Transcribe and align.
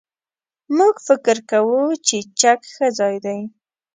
موږ 0.77 0.95
فکر 1.07 1.37
کوو 1.51 1.81
چې 2.07 2.17
چک 2.39 2.59
ښه 2.73 2.87
ځای 2.99 3.15
دی. 3.25 3.39